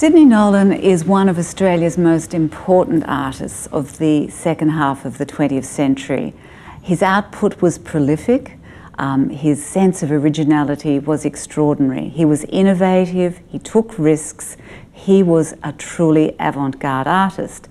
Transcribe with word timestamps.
Sidney 0.00 0.24
Nolan 0.24 0.72
is 0.72 1.04
one 1.04 1.28
of 1.28 1.38
Australia's 1.38 1.98
most 1.98 2.32
important 2.32 3.04
artists 3.06 3.66
of 3.66 3.98
the 3.98 4.28
second 4.28 4.70
half 4.70 5.04
of 5.04 5.18
the 5.18 5.26
20th 5.26 5.66
century. 5.66 6.32
His 6.80 7.02
output 7.02 7.60
was 7.60 7.76
prolific. 7.76 8.56
Um, 8.96 9.28
his 9.28 9.62
sense 9.62 10.02
of 10.02 10.10
originality 10.10 10.98
was 10.98 11.26
extraordinary. 11.26 12.08
He 12.08 12.24
was 12.24 12.44
innovative, 12.44 13.42
he 13.46 13.58
took 13.58 13.98
risks, 13.98 14.56
he 14.90 15.22
was 15.22 15.52
a 15.62 15.74
truly 15.74 16.34
avant 16.40 16.80
garde 16.80 17.06
artist. 17.06 17.68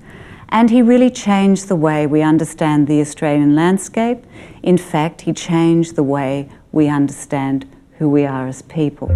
And 0.49 0.69
he 0.69 0.83
really 0.83 1.09
changed 1.09 1.67
the 1.67 1.75
way 1.75 2.05
we 2.05 2.21
understand 2.21 2.85
the 2.85 3.01
Australian 3.01 3.55
landscape. 3.55 4.23
In 4.61 4.77
fact, 4.77 5.21
he 5.21 5.33
changed 5.33 5.95
the 5.95 6.03
way 6.03 6.47
we 6.71 6.89
understand 6.89 7.65
who 7.97 8.07
we 8.07 8.27
are 8.27 8.47
as 8.47 8.61
people. 8.61 9.09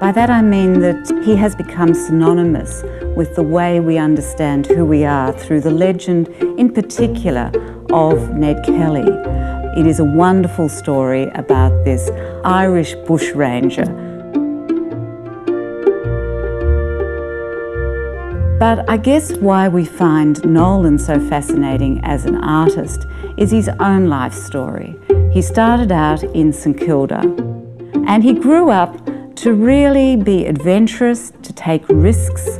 By 0.00 0.12
that 0.12 0.28
I 0.30 0.42
mean 0.42 0.80
that 0.80 1.24
he 1.24 1.36
has 1.36 1.54
become 1.54 1.94
synonymous 1.94 2.82
with 3.16 3.34
the 3.34 3.42
way 3.42 3.80
we 3.80 3.98
understand 3.98 4.66
who 4.66 4.84
we 4.84 5.04
are 5.04 5.32
through 5.32 5.62
the 5.62 5.70
legend, 5.70 6.28
in 6.58 6.72
particular, 6.72 7.50
of 7.90 8.34
Ned 8.34 8.64
Kelly. 8.64 9.10
It 9.78 9.86
is 9.86 9.98
a 9.98 10.04
wonderful 10.04 10.68
story 10.68 11.30
about 11.34 11.84
this 11.84 12.10
Irish 12.44 12.94
bushranger 13.06 14.06
But 18.58 18.88
I 18.88 18.96
guess 18.96 19.36
why 19.36 19.68
we 19.68 19.84
find 19.84 20.42
Nolan 20.42 20.98
so 20.98 21.20
fascinating 21.28 22.00
as 22.02 22.24
an 22.24 22.36
artist 22.36 23.06
is 23.36 23.50
his 23.50 23.68
own 23.80 24.08
life 24.08 24.32
story. 24.32 24.98
He 25.30 25.42
started 25.42 25.92
out 25.92 26.24
in 26.24 26.54
St 26.54 26.78
Kilda 26.78 27.20
and 28.06 28.24
he 28.24 28.32
grew 28.32 28.70
up 28.70 28.96
to 29.36 29.52
really 29.52 30.16
be 30.16 30.46
adventurous, 30.46 31.30
to 31.42 31.52
take 31.52 31.84
risks, 31.88 32.58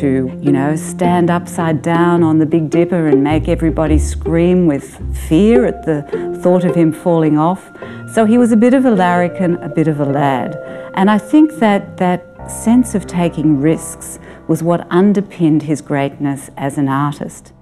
to, 0.00 0.38
you 0.40 0.52
know, 0.52 0.76
stand 0.76 1.30
upside 1.30 1.82
down 1.82 2.22
on 2.22 2.38
the 2.38 2.46
Big 2.46 2.70
Dipper 2.70 3.08
and 3.08 3.24
make 3.24 3.48
everybody 3.48 3.98
scream 3.98 4.66
with 4.66 5.00
fear 5.28 5.66
at 5.66 5.84
the 5.84 6.02
thought 6.42 6.64
of 6.64 6.76
him 6.76 6.92
falling 6.92 7.38
off. 7.38 7.70
So 8.14 8.24
he 8.24 8.38
was 8.38 8.52
a 8.52 8.56
bit 8.56 8.72
of 8.72 8.84
a 8.84 8.90
larrikin, 8.90 9.56
a 9.56 9.68
bit 9.68 9.88
of 9.88 9.98
a 9.98 10.04
lad. 10.04 10.56
And 10.94 11.10
I 11.10 11.18
think 11.18 11.54
that 11.54 11.96
that 11.96 12.50
sense 12.50 12.94
of 12.94 13.06
taking 13.06 13.60
risks 13.60 14.20
was 14.46 14.62
what 14.62 14.86
underpinned 14.90 15.62
his 15.62 15.80
greatness 15.80 16.50
as 16.56 16.78
an 16.78 16.88
artist. 16.88 17.52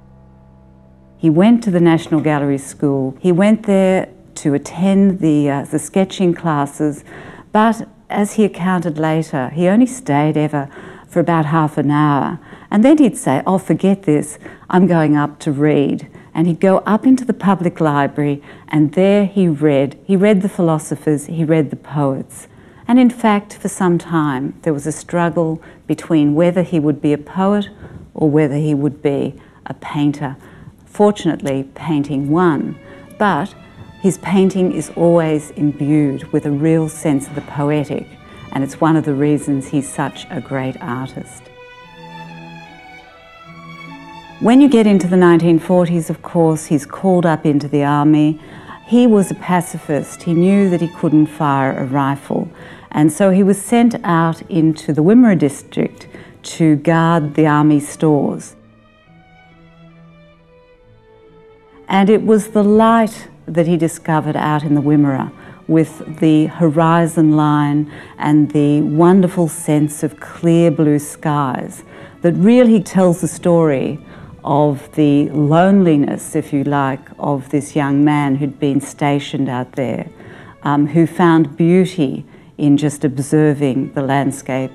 He 1.17 1.31
went 1.31 1.63
to 1.65 1.71
the 1.71 1.81
National 1.81 2.21
Gallery 2.21 2.59
School. 2.59 3.17
He 3.21 3.33
went 3.33 3.65
there 3.65 4.09
to 4.37 4.55
attend 4.55 5.21
the, 5.21 5.51
uh, 5.51 5.65
the 5.65 5.79
sketching 5.79 6.35
classes, 6.35 7.05
but 7.53 7.87
as 8.11 8.35
he 8.35 8.45
accounted 8.45 8.99
later, 8.99 9.51
he 9.51 9.69
only 9.69 9.87
stayed 9.87 10.37
ever 10.37 10.69
for 11.09 11.21
about 11.21 11.47
half 11.47 11.79
an 11.79 11.91
hour. 11.91 12.39
And 12.71 12.85
then 12.85 12.99
he'd 12.99 13.17
say, 13.17 13.43
Oh, 13.47 13.59
forget 13.59 14.03
this, 14.03 14.39
I'm 14.69 14.87
going 14.87 15.17
up 15.17 15.39
to 15.41 15.53
read. 15.53 16.09
And 16.35 16.47
he'd 16.47 16.61
go 16.61 16.79
up 16.79 17.07
into 17.07 17.25
the 17.25 17.35
public 17.35 17.81
library, 17.81 18.43
and 18.69 18.93
there 18.93 19.27
he 19.27 19.49
read. 19.49 19.99
He 20.05 20.17
read 20.17 20.43
the 20.43 20.49
philosophers, 20.49 21.27
he 21.27 21.45
read 21.45 21.71
the 21.71 21.77
poets. 21.77 22.47
And 22.87 22.99
in 22.99 23.11
fact, 23.11 23.55
for 23.55 23.69
some 23.69 23.99
time, 23.99 24.59
there 24.63 24.73
was 24.73 24.87
a 24.87 24.93
struggle 24.93 25.63
between 25.87 26.35
whether 26.35 26.63
he 26.63 26.79
would 26.79 27.01
be 27.01 27.13
a 27.13 27.19
poet 27.19 27.69
or 28.15 28.31
whether 28.31 28.57
he 28.57 28.75
would 28.75 29.03
be 29.03 29.41
a 29.67 29.75
painter. 29.75 30.37
Fortunately, 30.85 31.69
painting 31.75 32.31
won, 32.31 32.79
but 33.19 33.55
his 34.01 34.17
painting 34.19 34.73
is 34.73 34.91
always 34.97 35.51
imbued 35.51 36.25
with 36.33 36.47
a 36.47 36.51
real 36.51 36.89
sense 36.89 37.27
of 37.27 37.35
the 37.35 37.43
poetic, 37.43 38.07
and 38.53 38.65
it's 38.65 38.81
one 38.81 38.97
of 38.97 39.05
the 39.05 39.15
reasons 39.15 39.69
he's 39.69 39.89
such 39.89 40.27
a 40.31 40.41
great 40.41 40.81
artist. 40.81 41.43
When 44.41 44.63
you 44.63 44.71
get 44.71 44.87
into 44.87 45.07
the 45.07 45.17
1940s, 45.17 46.09
of 46.09 46.23
course, 46.23 46.65
he's 46.65 46.87
called 46.87 47.27
up 47.27 47.45
into 47.45 47.69
the 47.69 47.85
army. 47.85 48.41
He 48.87 49.07
was 49.07 49.31
a 49.31 49.35
pacifist. 49.35 50.23
He 50.23 50.33
knew 50.33 50.71
that 50.71 50.81
he 50.81 50.89
couldn't 50.89 51.27
fire 51.27 51.77
a 51.77 51.85
rifle. 51.85 52.51
And 52.91 53.13
so 53.13 53.31
he 53.31 53.43
was 53.43 53.61
sent 53.61 53.97
out 54.03 54.41
into 54.51 54.95
the 54.95 55.03
Wimmera 55.03 55.39
district 55.39 56.09
to 56.55 56.77
guard 56.77 57.35
the 57.35 57.47
army 57.47 57.81
stores. 57.81 58.57
And 61.87 62.09
it 62.09 62.25
was 62.25 62.49
the 62.53 62.65
light 62.65 63.29
that 63.55 63.67
he 63.67 63.77
discovered 63.77 64.37
out 64.37 64.63
in 64.63 64.75
the 64.75 64.81
Wimmera 64.81 65.33
with 65.69 66.19
the 66.19 66.47
horizon 66.47 67.37
line 67.37 67.91
and 68.19 68.51
the 68.51 68.81
wonderful 68.83 69.49
sense 69.49 70.03
of 70.03 70.19
clear 70.19 70.71
blue 70.71 70.99
skies 70.99 71.85
that 72.23 72.33
really 72.33 72.83
tells 72.83 73.21
the 73.21 73.29
story 73.29 73.99
of 74.45 74.91
the 74.95 75.29
loneliness, 75.31 76.35
if 76.35 76.53
you 76.53 76.65
like, 76.65 77.01
of 77.19 77.51
this 77.51 77.77
young 77.77 78.05
man 78.05 78.37
who'd 78.37 78.59
been 78.59 78.81
stationed 78.81 79.49
out 79.49 79.73
there, 79.73 80.09
um, 80.63 80.89
who 80.89 81.07
found 81.07 81.57
beauty 81.57 82.25
in 82.59 82.77
just 82.77 83.05
observing 83.05 83.93
the 83.93 84.03
landscape. 84.03 84.71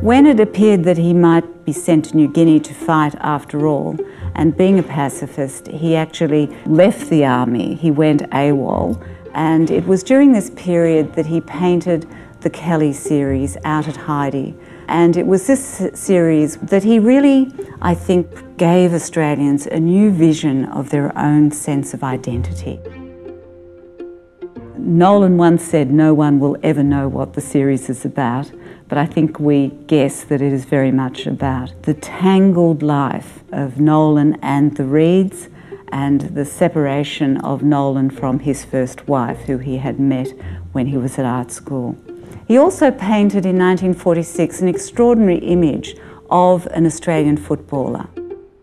When 0.00 0.26
it 0.26 0.38
appeared 0.38 0.84
that 0.84 0.96
he 0.96 1.12
might 1.12 1.64
be 1.64 1.72
sent 1.72 2.04
to 2.06 2.16
New 2.16 2.28
Guinea 2.28 2.60
to 2.60 2.72
fight 2.72 3.16
after 3.16 3.66
all, 3.66 3.98
and 4.36 4.56
being 4.56 4.78
a 4.78 4.82
pacifist, 4.84 5.66
he 5.66 5.96
actually 5.96 6.46
left 6.66 7.10
the 7.10 7.24
army. 7.24 7.74
He 7.74 7.90
went 7.90 8.22
AWOL, 8.30 9.04
and 9.34 9.72
it 9.72 9.86
was 9.88 10.04
during 10.04 10.32
this 10.32 10.50
period 10.50 11.14
that 11.14 11.26
he 11.26 11.40
painted 11.40 12.06
the 12.42 12.50
Kelly 12.50 12.92
series, 12.92 13.56
Out 13.64 13.88
at 13.88 13.96
Heide, 13.96 14.54
and 14.86 15.16
it 15.16 15.26
was 15.26 15.48
this 15.48 15.90
series 15.94 16.58
that 16.58 16.84
he 16.84 17.00
really, 17.00 17.52
I 17.82 17.94
think, 17.94 18.56
gave 18.56 18.94
Australians 18.94 19.66
a 19.66 19.80
new 19.80 20.12
vision 20.12 20.66
of 20.66 20.90
their 20.90 21.16
own 21.18 21.50
sense 21.50 21.92
of 21.92 22.04
identity. 22.04 22.78
Nolan 24.78 25.36
once 25.36 25.64
said, 25.64 25.90
No 25.90 26.14
one 26.14 26.38
will 26.38 26.56
ever 26.62 26.82
know 26.82 27.08
what 27.08 27.34
the 27.34 27.40
series 27.40 27.90
is 27.90 28.04
about, 28.04 28.50
but 28.88 28.96
I 28.96 29.06
think 29.06 29.38
we 29.38 29.68
guess 29.86 30.24
that 30.24 30.40
it 30.40 30.52
is 30.52 30.64
very 30.64 30.92
much 30.92 31.26
about 31.26 31.72
the 31.82 31.94
tangled 31.94 32.82
life 32.82 33.42
of 33.52 33.80
Nolan 33.80 34.38
and 34.42 34.76
the 34.76 34.84
Reeds 34.84 35.48
and 35.90 36.20
the 36.20 36.44
separation 36.44 37.38
of 37.38 37.62
Nolan 37.62 38.10
from 38.10 38.40
his 38.40 38.64
first 38.64 39.08
wife, 39.08 39.40
who 39.42 39.58
he 39.58 39.78
had 39.78 39.98
met 39.98 40.28
when 40.72 40.86
he 40.86 40.96
was 40.96 41.18
at 41.18 41.24
art 41.24 41.50
school. 41.50 41.96
He 42.46 42.56
also 42.56 42.90
painted 42.90 43.44
in 43.44 43.58
1946 43.58 44.60
an 44.60 44.68
extraordinary 44.68 45.38
image 45.38 45.96
of 46.30 46.66
an 46.68 46.86
Australian 46.86 47.36
footballer. 47.36 48.08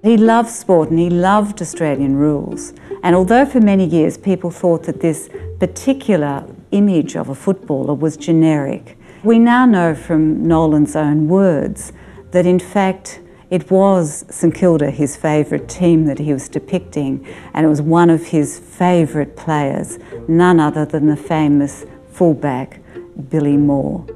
He 0.06 0.18
loved 0.18 0.50
sport 0.50 0.92
and 0.92 1.00
he 1.00 1.10
loved 1.10 1.62
Australian 1.62 2.16
rules. 2.16 2.74
And 3.02 3.16
although 3.16 3.46
for 3.46 3.60
many 3.60 3.86
years 3.86 4.18
people 4.18 4.52
thought 4.52 4.84
that 4.84 5.02
this 5.02 5.30
particular 5.60 6.46
image 6.72 7.16
of 7.16 7.30
a 7.30 7.36
footballer 7.36 7.94
was 7.94 8.18
generic, 8.18 8.98
we 9.24 9.40
now 9.40 9.66
know 9.66 9.96
from 9.96 10.48
Nolan's 10.48 10.96
own 10.96 11.28
words 11.28 11.92
that 12.32 12.46
in 12.46 12.60
fact 12.60 13.22
it 13.50 13.70
was 13.72 14.26
St 14.30 14.54
Kilda, 14.54 14.90
his 14.90 15.16
favourite 15.16 15.70
team 15.70 16.06
that 16.06 16.20
he 16.20 16.34
was 16.34 16.50
depicting, 16.50 17.26
and 17.54 17.66
it 17.66 17.70
was 17.70 17.82
one 17.82 18.10
of 18.10 18.26
his 18.28 18.60
favourite 18.60 19.36
players, 19.36 20.00
none 20.28 20.60
other 20.60 20.86
than 20.86 21.06
the 21.08 21.16
famous 21.16 21.86
fullback 22.12 22.82
Billy 23.30 23.56
Mohr. 23.56 24.12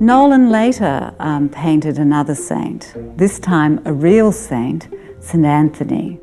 Nolan 0.00 0.50
later 0.50 1.14
um, 1.20 1.48
painted 1.48 1.98
another 1.98 2.34
saint, 2.34 2.92
this 3.16 3.38
time 3.38 3.80
a 3.84 3.92
real 3.92 4.32
saint, 4.32 4.88
St. 5.20 5.44
Anthony. 5.44 6.20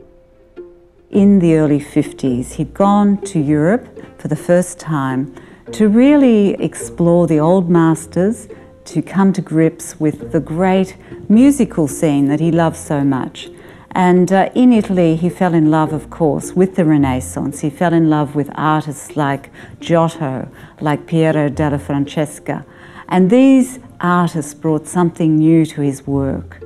In 1.12 1.40
the 1.40 1.56
early 1.56 1.82
50s, 1.82 2.54
he'd 2.54 2.74
gone 2.74 3.18
to 3.24 3.38
Europe 3.38 3.86
for 4.18 4.30
the 4.30 4.36
first 4.38 4.80
time 4.80 5.36
to 5.74 5.90
really 5.90 6.54
explore 6.54 7.28
the 7.28 7.38
old 7.38 7.70
masters, 7.70 8.48
to 8.86 9.02
come 9.02 9.34
to 9.34 9.42
grips 9.42 10.00
with 10.00 10.32
the 10.32 10.40
great 10.40 10.96
musical 11.28 11.90
scene 11.90 12.30
that 12.30 12.40
he 12.40 12.50
loved 12.50 12.78
so 12.78 13.04
much. 13.04 13.50
And 13.92 14.32
uh, 14.32 14.52
in 14.56 14.72
Italy, 14.72 15.18
he 15.18 15.30
fell 15.30 15.54
in 15.54 15.70
love, 15.70 15.92
of 15.92 16.10
course, 16.10 16.54
with 16.54 16.78
the 16.78 16.86
Renaissance. 16.86 17.60
He 17.60 17.70
fell 17.70 17.94
in 17.94 18.10
love 18.10 18.34
with 18.34 18.50
artists 18.56 19.18
like 19.18 19.50
Giotto, 19.82 20.48
like 20.80 21.08
Piero 21.08 21.50
della 21.50 21.80
Francesca. 21.80 22.66
And 23.10 23.30
these 23.30 23.80
artists 24.00 24.54
brought 24.54 24.88
something 24.88 25.36
new 25.36 25.66
to 25.66 25.82
his 25.82 26.08
work. 26.08 26.64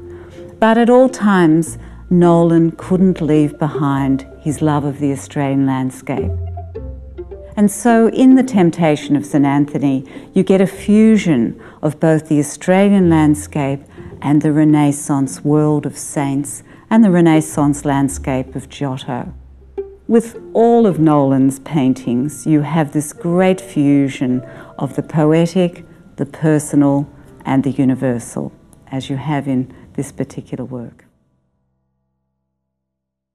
But 0.60 0.78
at 0.78 0.92
all 0.92 1.10
times, 1.10 1.80
Nolan 2.10 2.72
couldn't 2.72 3.20
leave 3.20 3.58
behind 3.58 4.28
his 4.40 4.62
love 4.62 4.84
of 4.84 5.00
the 5.00 5.12
Australian 5.12 5.66
landscape. 5.66 6.32
And 7.58 7.72
so, 7.72 8.10
in 8.10 8.36
The 8.36 8.44
Temptation 8.44 9.16
of 9.16 9.26
St. 9.26 9.46
Anthony, 9.46 10.06
you 10.34 10.44
get 10.44 10.62
a 10.62 10.68
fusion 10.68 11.60
of 11.82 12.00
both 12.00 12.28
the 12.28 12.38
Australian 12.38 13.10
landscape 13.10 13.82
and 14.22 14.42
the 14.42 14.52
Renaissance 14.52 15.44
world 15.44 15.86
of 15.86 15.98
saints 15.98 16.64
and 16.90 17.04
the 17.04 17.12
Renaissance 17.12 17.86
landscape 17.86 18.56
of 18.56 18.70
Giotto. 18.70 19.34
With 20.08 20.40
all 20.54 20.86
of 20.86 21.00
Nolan's 21.00 21.60
paintings, 21.60 22.46
you 22.46 22.62
have 22.62 22.92
this 22.92 23.14
great 23.14 23.60
fusion 23.60 24.42
of 24.78 24.96
the 24.96 25.02
poetic, 25.02 25.86
the 26.18 26.28
personal, 26.28 27.10
and 27.46 27.64
the 27.64 27.72
universal, 27.72 28.52
as 28.92 29.10
you 29.10 29.18
have 29.18 29.48
in 29.48 29.74
this 29.94 30.12
particular 30.12 30.66
work. 30.66 31.05